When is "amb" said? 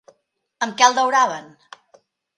0.67-0.73